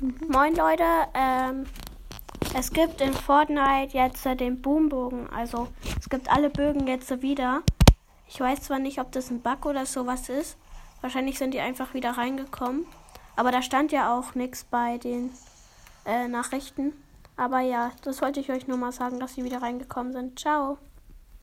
[0.00, 1.66] Moin Leute, ähm,
[2.56, 5.28] es gibt in Fortnite jetzt äh, den Boombogen.
[5.28, 7.62] Also es gibt alle Bögen jetzt wieder.
[8.26, 10.56] Ich weiß zwar nicht, ob das ein Bug oder sowas ist.
[11.02, 12.86] Wahrscheinlich sind die einfach wieder reingekommen.
[13.36, 15.32] Aber da stand ja auch nichts bei den
[16.06, 16.94] äh, Nachrichten.
[17.36, 20.38] Aber ja, das wollte ich euch nur mal sagen, dass sie wieder reingekommen sind.
[20.38, 20.78] Ciao.